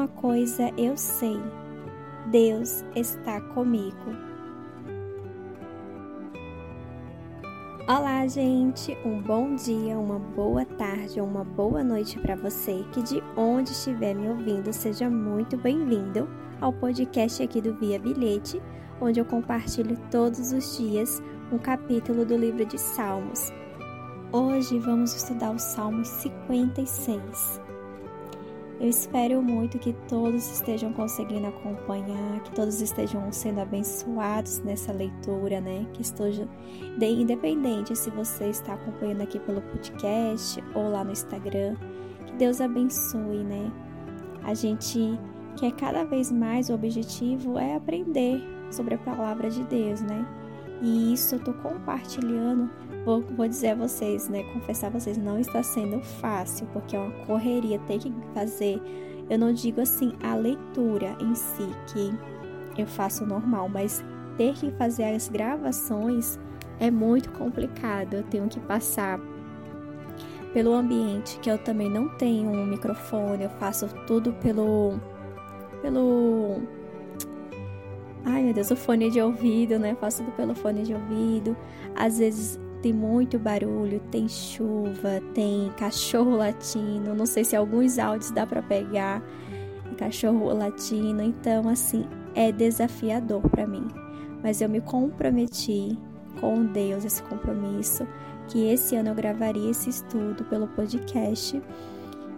Uma 0.00 0.08
coisa 0.08 0.72
eu 0.78 0.96
sei: 0.96 1.38
Deus 2.30 2.82
está 2.96 3.38
comigo. 3.38 4.16
Olá, 7.86 8.26
gente! 8.26 8.96
Um 9.04 9.20
bom 9.20 9.54
dia, 9.56 9.98
uma 9.98 10.18
boa 10.18 10.64
tarde 10.64 11.20
ou 11.20 11.26
uma 11.26 11.44
boa 11.44 11.84
noite 11.84 12.18
para 12.18 12.34
você 12.34 12.82
que 12.92 13.02
de 13.02 13.22
onde 13.36 13.72
estiver 13.72 14.14
me 14.14 14.26
ouvindo, 14.26 14.72
seja 14.72 15.10
muito 15.10 15.58
bem-vindo 15.58 16.26
ao 16.62 16.72
podcast 16.72 17.42
aqui 17.42 17.60
do 17.60 17.74
Via 17.74 17.98
Bilhete, 17.98 18.58
onde 19.02 19.20
eu 19.20 19.26
compartilho 19.26 19.98
todos 20.10 20.50
os 20.50 20.78
dias 20.78 21.22
um 21.52 21.58
capítulo 21.58 22.24
do 22.24 22.38
livro 22.38 22.64
de 22.64 22.78
Salmos. 22.78 23.52
Hoje 24.32 24.78
vamos 24.78 25.14
estudar 25.14 25.50
o 25.50 25.58
Salmo 25.58 26.06
56. 26.06 27.60
Eu 28.80 28.88
espero 28.88 29.42
muito 29.42 29.78
que 29.78 29.92
todos 30.08 30.50
estejam 30.50 30.90
conseguindo 30.94 31.46
acompanhar, 31.46 32.42
que 32.42 32.50
todos 32.52 32.80
estejam 32.80 33.30
sendo 33.30 33.60
abençoados 33.60 34.60
nessa 34.60 34.90
leitura, 34.90 35.60
né? 35.60 35.86
Que 35.92 36.00
esteja 36.00 36.48
independente 36.98 37.94
se 37.94 38.08
você 38.08 38.46
está 38.46 38.72
acompanhando 38.72 39.20
aqui 39.20 39.38
pelo 39.38 39.60
podcast 39.60 40.64
ou 40.74 40.88
lá 40.88 41.04
no 41.04 41.12
Instagram, 41.12 41.76
que 42.26 42.32
Deus 42.38 42.58
abençoe, 42.58 43.44
né? 43.44 43.70
A 44.44 44.54
gente 44.54 44.98
quer 45.58 45.72
cada 45.72 46.04
vez 46.04 46.32
mais 46.32 46.70
o 46.70 46.74
objetivo 46.74 47.58
é 47.58 47.76
aprender 47.76 48.40
sobre 48.70 48.94
a 48.94 48.98
palavra 48.98 49.50
de 49.50 49.62
Deus, 49.64 50.00
né? 50.00 50.26
E 50.80 51.12
isso 51.12 51.34
eu 51.34 51.44
tô 51.44 51.52
compartilhando 51.52 52.70
Vou, 53.04 53.22
vou 53.22 53.48
dizer 53.48 53.70
a 53.70 53.74
vocês, 53.74 54.28
né? 54.28 54.42
Confessar 54.52 54.88
a 54.88 54.90
vocês, 54.90 55.16
não 55.16 55.38
está 55.38 55.62
sendo 55.62 56.00
fácil, 56.00 56.66
porque 56.72 56.94
é 56.94 56.98
uma 56.98 57.26
correria, 57.26 57.78
tem 57.80 57.98
que 57.98 58.12
fazer. 58.34 58.80
Eu 59.28 59.38
não 59.38 59.52
digo 59.52 59.80
assim 59.80 60.12
a 60.22 60.34
leitura 60.34 61.16
em 61.20 61.34
si, 61.34 61.68
que 61.86 62.12
eu 62.80 62.86
faço 62.86 63.24
normal, 63.24 63.68
mas 63.68 64.04
ter 64.36 64.54
que 64.54 64.70
fazer 64.72 65.04
as 65.04 65.28
gravações 65.28 66.38
é 66.78 66.90
muito 66.90 67.30
complicado. 67.32 68.14
Eu 68.14 68.22
tenho 68.24 68.48
que 68.48 68.60
passar 68.60 69.18
pelo 70.52 70.74
ambiente, 70.74 71.38
que 71.40 71.50
eu 71.50 71.58
também 71.58 71.88
não 71.88 72.08
tenho 72.16 72.50
um 72.50 72.66
microfone, 72.66 73.44
eu 73.44 73.50
faço 73.50 73.88
tudo 74.06 74.32
pelo. 74.34 74.98
pelo. 75.80 76.60
Ai 78.24 78.42
meu 78.42 78.52
Deus, 78.52 78.70
o 78.70 78.76
fone 78.76 79.10
de 79.10 79.20
ouvido, 79.20 79.78
né? 79.78 79.96
faço 79.98 80.22
tudo 80.22 80.34
pelo 80.36 80.54
fone 80.54 80.82
de 80.82 80.92
ouvido. 80.92 81.56
Às 81.96 82.18
vezes 82.18 82.60
tem 82.82 82.92
muito 82.92 83.38
barulho, 83.38 84.00
tem 84.10 84.28
chuva, 84.28 85.20
tem 85.34 85.70
cachorro 85.76 86.36
latindo, 86.36 87.14
não 87.14 87.26
sei 87.26 87.44
se 87.44 87.54
alguns 87.54 87.98
áudios 87.98 88.30
dá 88.30 88.46
para 88.46 88.62
pegar, 88.62 89.22
cachorro 90.00 90.52
latindo, 90.54 91.22
então 91.22 91.68
assim, 91.68 92.06
é 92.34 92.50
desafiador 92.50 93.42
para 93.50 93.66
mim. 93.66 93.86
Mas 94.42 94.62
eu 94.62 94.68
me 94.68 94.80
comprometi 94.80 95.98
com 96.40 96.64
Deus 96.64 97.04
esse 97.04 97.22
compromisso 97.24 98.06
que 98.48 98.66
esse 98.66 98.96
ano 98.96 99.10
eu 99.10 99.14
gravaria 99.14 99.70
esse 99.70 99.90
estudo 99.90 100.44
pelo 100.44 100.66
podcast. 100.68 101.62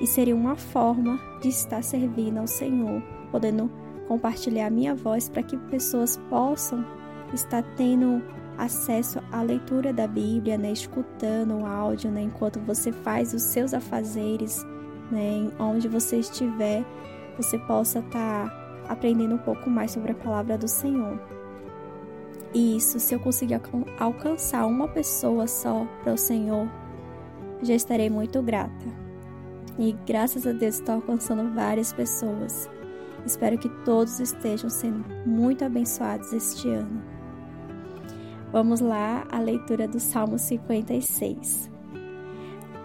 E 0.00 0.06
seria 0.06 0.34
uma 0.34 0.56
forma 0.56 1.18
de 1.40 1.48
estar 1.48 1.82
servindo 1.82 2.38
ao 2.38 2.46
Senhor, 2.48 3.00
podendo 3.30 3.70
compartilhar 4.08 4.68
minha 4.70 4.94
voz 4.94 5.28
para 5.28 5.42
que 5.42 5.56
pessoas 5.56 6.16
possam 6.28 6.84
estar 7.32 7.62
tendo 7.76 8.20
acesso 8.58 9.20
à 9.32 9.42
leitura 9.42 9.92
da 9.92 10.06
Bíblia, 10.06 10.56
né, 10.56 10.72
escutando 10.72 11.54
o 11.54 11.66
áudio, 11.66 12.10
né, 12.10 12.22
enquanto 12.22 12.60
você 12.60 12.92
faz 12.92 13.34
os 13.34 13.42
seus 13.42 13.74
afazeres, 13.74 14.64
né, 15.10 15.50
onde 15.58 15.88
você 15.88 16.18
estiver, 16.18 16.84
você 17.36 17.58
possa 17.58 17.98
estar 17.98 18.48
tá 18.48 18.92
aprendendo 18.92 19.34
um 19.34 19.38
pouco 19.38 19.68
mais 19.68 19.90
sobre 19.90 20.12
a 20.12 20.14
palavra 20.14 20.56
do 20.56 20.68
Senhor. 20.68 21.18
E 22.52 22.76
isso, 22.76 23.00
se 23.00 23.14
eu 23.14 23.18
conseguir 23.18 23.60
alcançar 23.98 24.66
uma 24.66 24.86
pessoa 24.86 25.46
só 25.48 25.84
para 26.02 26.12
o 26.12 26.18
Senhor, 26.18 26.68
já 27.62 27.74
estarei 27.74 28.08
muito 28.08 28.40
grata. 28.40 28.86
E 29.76 29.92
graças 30.06 30.46
a 30.46 30.52
Deus 30.52 30.76
estou 30.76 30.94
alcançando 30.94 31.52
várias 31.52 31.92
pessoas. 31.92 32.70
Espero 33.26 33.58
que 33.58 33.68
todos 33.84 34.20
estejam 34.20 34.70
sendo 34.70 35.04
muito 35.26 35.64
abençoados 35.64 36.32
este 36.32 36.68
ano. 36.68 37.02
Vamos 38.54 38.78
lá 38.78 39.26
a 39.32 39.40
leitura 39.40 39.88
do 39.88 39.98
Salmo 39.98 40.38
56. 40.38 41.68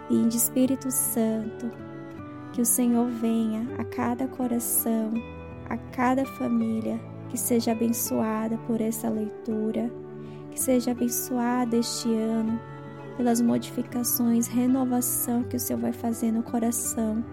Vinde 0.09 0.35
Espírito 0.35 0.89
Santo, 0.89 1.69
que 2.51 2.59
o 2.59 2.65
Senhor 2.65 3.07
venha 3.07 3.67
a 3.77 3.83
cada 3.83 4.27
coração, 4.27 5.13
a 5.69 5.77
cada 5.77 6.25
família, 6.25 6.99
que 7.29 7.37
seja 7.37 7.73
abençoada 7.73 8.57
por 8.65 8.81
essa 8.81 9.09
leitura, 9.09 9.91
que 10.49 10.59
seja 10.59 10.89
abençoada 10.89 11.77
este 11.77 12.11
ano 12.15 12.59
pelas 13.15 13.39
modificações, 13.39 14.47
renovação 14.47 15.43
que 15.43 15.55
o 15.55 15.59
Senhor 15.59 15.79
vai 15.79 15.93
fazer 15.93 16.31
no 16.31 16.41
coração 16.41 17.23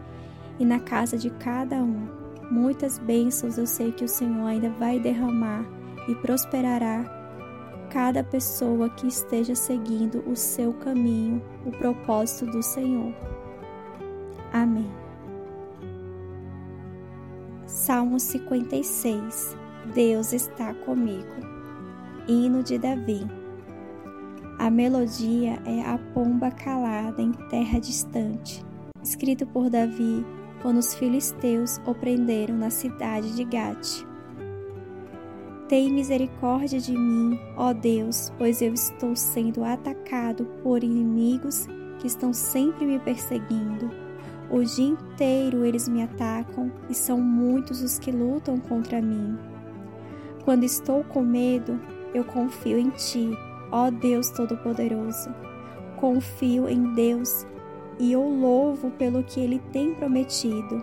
e 0.59 0.65
na 0.67 0.79
casa 0.79 1.17
de 1.17 1.31
cada 1.31 1.77
um. 1.77 2.07
Muitas 2.51 2.99
bênçãos 2.99 3.57
eu 3.57 3.67
sei 3.67 3.93
que 3.93 4.05
o 4.05 4.09
Senhor 4.09 4.45
ainda 4.45 4.69
vai 4.69 5.01
derramar 5.01 5.65
e 6.07 6.15
prosperará 6.17 7.16
cada 7.97 8.23
pessoa 8.23 8.91
que 8.91 9.07
esteja 9.07 9.55
seguindo 9.55 10.23
o 10.31 10.37
seu 10.37 10.75
caminho, 10.75 11.43
o 11.65 11.71
propósito 11.71 12.45
do 12.45 12.63
Senhor. 12.63 13.11
Amém. 14.53 14.93
Salmo 17.65 18.21
56 18.21 19.57
Deus 19.95 20.35
está 20.35 20.75
comigo. 20.75 21.25
Hino 22.29 22.63
de 22.63 22.77
Davi. 22.77 23.27
A 24.59 24.69
melodia 24.69 25.59
é 25.65 25.81
a 25.81 25.97
pomba 26.13 26.51
calada 26.51 27.23
em 27.23 27.33
terra 27.49 27.79
distante, 27.79 28.63
escrito 29.03 29.47
por 29.47 29.71
Davi 29.71 30.23
quando 30.61 30.77
os 30.77 30.95
filisteus 30.95 31.81
o 31.87 31.95
prenderam 31.95 32.59
na 32.59 32.69
cidade 32.69 33.35
de 33.35 33.45
Gate. 33.45 34.05
Tem 35.69 35.93
misericórdia 35.93 36.79
de 36.79 36.93
mim, 36.93 37.41
ó 37.57 37.73
Deus, 37.73 38.33
pois 38.39 38.63
eu 38.63 38.73
estou 38.73 39.17
sendo 39.17 39.65
atacado 39.65 40.45
por 40.63 40.85
inimigos 40.85 41.67
que 41.99 42.07
estão 42.07 42.33
sempre 42.33 42.87
me 42.87 43.01
perseguindo. 43.01 43.91
O 44.49 44.63
dia 44.63 44.91
inteiro 44.91 45.65
eles 45.65 45.89
me 45.89 46.05
atacam 46.05 46.71
e 46.89 46.95
são 46.95 47.21
muitos 47.21 47.83
os 47.83 47.99
que 47.99 48.13
lutam 48.13 48.59
contra 48.59 49.03
mim. 49.03 49.37
Quando 50.45 50.63
estou 50.63 51.03
com 51.03 51.21
medo, 51.21 51.81
eu 52.15 52.23
confio 52.23 52.79
em 52.79 52.91
Ti, 52.91 53.31
ó 53.73 53.91
Deus 53.91 54.31
Todo-Poderoso. 54.31 55.35
Confio 55.97 56.69
em 56.69 56.95
Deus 56.95 57.45
e 57.99 58.15
o 58.15 58.23
louvo 58.23 58.93
pelo 58.93 59.25
que 59.25 59.41
Ele 59.41 59.61
tem 59.73 59.95
prometido. 59.95 60.81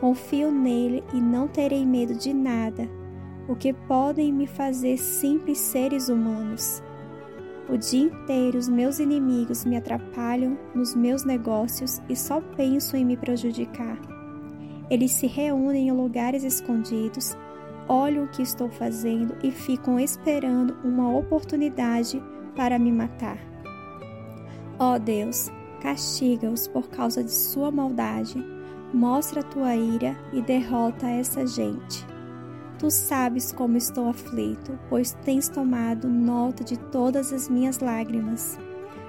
Confio 0.00 0.50
nele 0.50 1.04
e 1.12 1.20
não 1.20 1.46
terei 1.46 1.84
medo 1.84 2.14
de 2.14 2.32
nada 2.32 3.01
o 3.48 3.56
que 3.56 3.72
podem 3.72 4.32
me 4.32 4.46
fazer 4.46 4.96
simples 4.96 5.58
seres 5.58 6.08
humanos. 6.08 6.82
O 7.68 7.76
dia 7.76 8.02
inteiro 8.02 8.58
os 8.58 8.68
meus 8.68 8.98
inimigos 8.98 9.64
me 9.64 9.76
atrapalham 9.76 10.58
nos 10.74 10.94
meus 10.94 11.24
negócios 11.24 12.02
e 12.08 12.16
só 12.16 12.40
penso 12.40 12.96
em 12.96 13.04
me 13.04 13.16
prejudicar. 13.16 13.98
Eles 14.90 15.12
se 15.12 15.26
reúnem 15.26 15.88
em 15.88 15.92
lugares 15.92 16.44
escondidos, 16.44 17.36
olham 17.88 18.24
o 18.24 18.28
que 18.28 18.42
estou 18.42 18.68
fazendo 18.68 19.34
e 19.42 19.50
ficam 19.50 19.98
esperando 19.98 20.76
uma 20.84 21.08
oportunidade 21.16 22.22
para 22.54 22.78
me 22.78 22.92
matar. 22.92 23.38
Ó 24.78 24.94
oh 24.94 24.98
Deus, 24.98 25.50
castiga-os 25.80 26.66
por 26.68 26.88
causa 26.90 27.22
de 27.24 27.32
sua 27.32 27.70
maldade, 27.70 28.44
mostra 28.92 29.40
a 29.40 29.44
tua 29.44 29.74
ira 29.74 30.16
e 30.32 30.42
derrota 30.42 31.08
essa 31.08 31.46
gente. 31.46 32.11
Tu 32.82 32.90
sabes 32.90 33.52
como 33.52 33.76
estou 33.76 34.08
aflito, 34.08 34.76
pois 34.88 35.12
tens 35.24 35.48
tomado 35.48 36.08
nota 36.08 36.64
de 36.64 36.76
todas 36.76 37.32
as 37.32 37.48
minhas 37.48 37.78
lágrimas. 37.78 38.58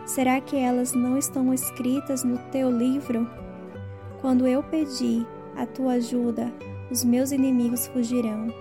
Será 0.06 0.40
que 0.40 0.56
elas 0.56 0.94
não 0.94 1.18
estão 1.18 1.52
escritas 1.52 2.24
no 2.24 2.38
teu 2.52 2.70
livro? 2.70 3.28
Quando 4.22 4.46
eu 4.46 4.62
pedi 4.62 5.26
a 5.58 5.66
tua 5.66 5.94
ajuda, 5.94 6.54
os 6.92 7.04
meus 7.04 7.32
inimigos 7.32 7.88
fugirão. 7.88 8.54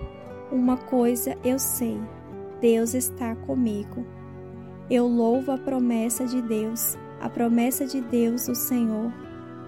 Uma 0.51 0.77
coisa 0.77 1.37
eu 1.43 1.59
sei: 1.59 2.01
Deus 2.59 2.95
está 2.95 3.35
comigo. 3.35 4.03
Eu 4.89 5.05
louvo 5.05 5.51
a 5.51 5.59
promessa 5.59 6.25
de 6.25 6.41
Deus, 6.41 6.97
a 7.21 7.29
promessa 7.29 7.85
de 7.85 8.01
Deus, 8.01 8.47
o 8.47 8.55
Senhor. 8.55 9.13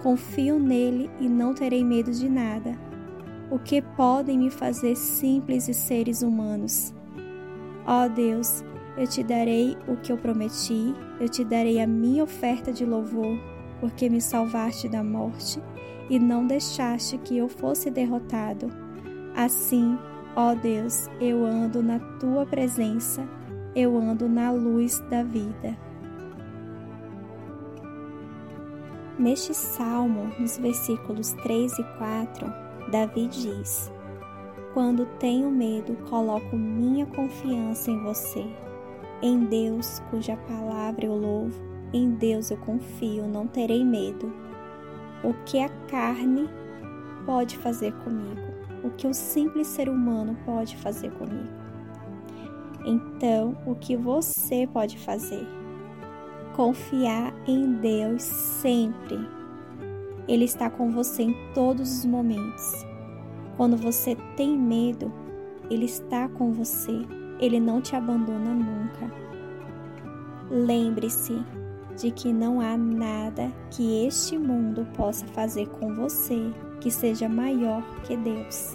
Confio 0.01 0.57
nele 0.57 1.07
e 1.19 1.29
não 1.29 1.53
terei 1.53 1.83
medo 1.83 2.09
de 2.09 2.27
nada 2.27 2.94
o 3.51 3.59
que 3.59 3.81
podem 3.81 4.37
me 4.37 4.49
fazer 4.49 4.95
simples 4.95 5.67
e 5.67 5.73
seres 5.73 6.21
humanos. 6.21 6.93
Ó 7.85 8.05
oh 8.05 8.09
Deus, 8.09 8.63
eu 8.97 9.07
te 9.07 9.23
darei 9.23 9.77
o 9.87 9.97
que 9.97 10.11
eu 10.11 10.17
prometi, 10.17 10.95
eu 11.19 11.29
te 11.29 11.43
darei 11.43 11.79
a 11.79 11.87
minha 11.87 12.23
oferta 12.23 12.71
de 12.71 12.85
louvor. 12.85 13.37
porque 13.79 14.09
me 14.09 14.21
salvaste 14.21 14.87
da 14.87 15.03
morte 15.03 15.61
e 16.09 16.17
não 16.17 16.47
deixaste 16.47 17.17
que 17.17 17.37
eu 17.37 17.49
fosse 17.49 17.91
derrotado. 17.91 18.71
Assim, 19.35 19.97
ó 20.35 20.55
Deus, 20.55 21.07
eu 21.19 21.45
ando 21.45 21.83
na 21.83 21.99
tua 22.17 22.45
presença, 22.45 23.27
eu 23.75 23.97
ando 23.97 24.29
na 24.29 24.49
luz 24.49 25.01
da 25.09 25.23
vida. 25.23 25.77
Neste 29.19 29.53
salmo, 29.53 30.31
nos 30.39 30.57
versículos 30.57 31.33
3 31.43 31.79
e 31.79 31.83
4, 31.97 32.53
Davi 32.91 33.27
diz: 33.27 33.91
Quando 34.73 35.05
tenho 35.19 35.49
medo, 35.49 35.95
coloco 36.09 36.55
minha 36.55 37.05
confiança 37.05 37.89
em 37.89 38.01
você. 38.03 38.45
Em 39.21 39.45
Deus, 39.45 40.01
cuja 40.11 40.37
palavra 40.47 41.05
eu 41.05 41.15
louvo, 41.15 41.59
em 41.93 42.11
Deus 42.11 42.51
eu 42.51 42.57
confio, 42.57 43.27
não 43.27 43.47
terei 43.47 43.83
medo. 43.83 44.31
O 45.23 45.33
que 45.45 45.59
a 45.59 45.69
carne 45.87 46.49
pode 47.25 47.57
fazer 47.57 47.93
comigo? 48.03 48.41
O 48.83 48.91
que 48.91 49.07
o 49.07 49.13
simples 49.13 49.67
ser 49.67 49.89
humano 49.89 50.37
pode 50.45 50.77
fazer 50.77 51.09
comigo? 51.11 51.49
Então, 52.85 53.57
o 53.65 53.73
que 53.73 53.95
você 53.95 54.67
pode 54.71 54.99
fazer? 54.99 55.47
Confiar 56.55 57.33
em 57.47 57.73
Deus 57.73 58.21
sempre. 58.21 59.17
Ele 60.27 60.45
está 60.45 60.69
com 60.69 60.91
você 60.91 61.23
em 61.23 61.35
todos 61.53 61.99
os 61.99 62.05
momentos. 62.05 62.85
Quando 63.57 63.77
você 63.77 64.15
tem 64.35 64.57
medo, 64.57 65.11
Ele 65.69 65.85
está 65.85 66.27
com 66.29 66.51
você 66.51 67.05
ele 67.39 67.59
não 67.59 67.81
te 67.81 67.95
abandona 67.95 68.53
nunca. 68.53 69.11
Lembre-se 70.49 71.43
de 71.97 72.11
que 72.11 72.31
não 72.31 72.61
há 72.61 72.77
nada 72.77 73.51
que 73.71 74.05
este 74.05 74.37
mundo 74.37 74.87
possa 74.95 75.25
fazer 75.27 75.67
com 75.67 75.95
você 75.95 76.51
que 76.79 76.91
seja 76.91 77.27
maior 77.27 77.83
que 78.03 78.15
Deus. 78.15 78.73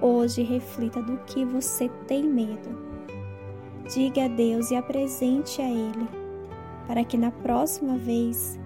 Hoje 0.00 0.42
reflita 0.42 1.02
do 1.02 1.16
que 1.18 1.44
você 1.44 1.88
tem 2.08 2.24
medo. 2.24 2.82
Diga 3.92 4.24
a 4.24 4.28
Deus 4.28 4.70
e 4.70 4.76
apresente 4.76 5.60
a 5.60 5.68
Ele, 5.68 6.08
para 6.86 7.04
que 7.04 7.16
na 7.16 7.30
próxima 7.30 7.96
vez 7.98 8.58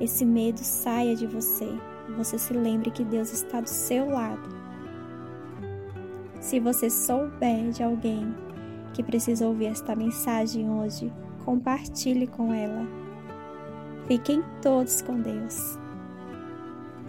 esse 0.00 0.24
medo 0.24 0.60
saia 0.60 1.14
de 1.16 1.26
você 1.26 1.68
você 2.16 2.38
se 2.38 2.52
lembre 2.52 2.90
que 2.90 3.04
Deus 3.04 3.32
está 3.32 3.60
do 3.60 3.68
seu 3.68 4.08
lado 4.08 4.66
se 6.46 6.60
você 6.60 6.88
souber 6.88 7.70
de 7.70 7.82
alguém 7.82 8.32
que 8.94 9.02
precisa 9.02 9.46
ouvir 9.46 9.66
esta 9.66 9.96
mensagem 9.96 10.70
hoje, 10.70 11.12
compartilhe 11.44 12.26
com 12.26 12.54
ela. 12.54 12.86
Fiquem 14.06 14.44
todos 14.62 15.02
com 15.02 15.20
Deus. 15.20 15.76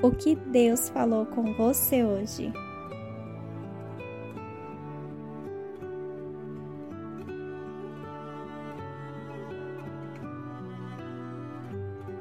O 0.01 0.09
que 0.09 0.35
Deus 0.35 0.89
falou 0.89 1.25
com 1.27 1.53
você 1.53 2.03
hoje? 2.03 2.51